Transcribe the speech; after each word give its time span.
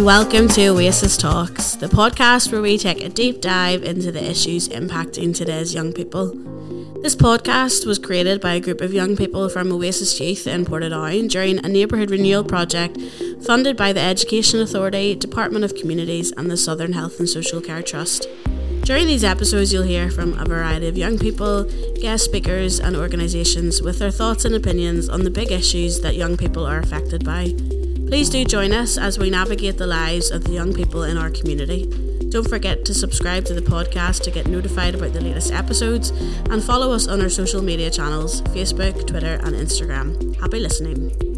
and 0.00 0.06
welcome 0.06 0.48
to 0.48 0.68
Oasis 0.68 1.18
Talks, 1.18 1.74
the 1.74 1.86
podcast 1.86 2.50
where 2.50 2.62
we 2.62 2.78
take 2.78 3.02
a 3.02 3.10
deep 3.10 3.42
dive 3.42 3.82
into 3.82 4.10
the 4.10 4.30
issues 4.30 4.66
impacting 4.70 5.36
today's 5.36 5.74
young 5.74 5.92
people. 5.92 6.28
This 7.02 7.14
podcast 7.14 7.84
was 7.84 7.98
created 7.98 8.40
by 8.40 8.54
a 8.54 8.60
group 8.60 8.80
of 8.80 8.94
young 8.94 9.14
people 9.14 9.50
from 9.50 9.70
Oasis 9.70 10.18
Youth 10.18 10.46
in 10.46 10.64
Portadown 10.64 11.28
during 11.28 11.58
a 11.58 11.68
neighbourhood 11.68 12.10
renewal 12.10 12.44
project 12.44 12.98
funded 13.44 13.76
by 13.76 13.92
the 13.92 14.00
Education 14.00 14.60
Authority, 14.60 15.14
Department 15.14 15.66
of 15.66 15.74
Communities, 15.74 16.32
and 16.32 16.50
the 16.50 16.56
Southern 16.56 16.94
Health 16.94 17.18
and 17.18 17.28
Social 17.28 17.60
Care 17.60 17.82
Trust. 17.82 18.26
During 18.90 19.06
these 19.06 19.22
episodes, 19.22 19.72
you'll 19.72 19.84
hear 19.84 20.10
from 20.10 20.36
a 20.36 20.44
variety 20.44 20.88
of 20.88 20.98
young 20.98 21.16
people, 21.16 21.62
guest 22.00 22.24
speakers, 22.24 22.80
and 22.80 22.96
organisations 22.96 23.80
with 23.80 24.00
their 24.00 24.10
thoughts 24.10 24.44
and 24.44 24.52
opinions 24.52 25.08
on 25.08 25.22
the 25.22 25.30
big 25.30 25.52
issues 25.52 26.00
that 26.00 26.16
young 26.16 26.36
people 26.36 26.66
are 26.66 26.80
affected 26.80 27.24
by. 27.24 27.54
Please 28.08 28.28
do 28.28 28.44
join 28.44 28.72
us 28.72 28.98
as 28.98 29.16
we 29.16 29.30
navigate 29.30 29.78
the 29.78 29.86
lives 29.86 30.32
of 30.32 30.42
the 30.42 30.50
young 30.50 30.74
people 30.74 31.04
in 31.04 31.16
our 31.16 31.30
community. 31.30 31.86
Don't 32.30 32.48
forget 32.48 32.84
to 32.86 32.92
subscribe 32.92 33.44
to 33.44 33.54
the 33.54 33.62
podcast 33.62 34.24
to 34.24 34.32
get 34.32 34.48
notified 34.48 34.96
about 34.96 35.12
the 35.12 35.20
latest 35.20 35.52
episodes 35.52 36.10
and 36.50 36.60
follow 36.60 36.90
us 36.92 37.06
on 37.06 37.20
our 37.20 37.30
social 37.30 37.62
media 37.62 37.92
channels 37.92 38.42
Facebook, 38.42 39.06
Twitter, 39.06 39.34
and 39.44 39.54
Instagram. 39.54 40.34
Happy 40.40 40.58
listening. 40.58 41.29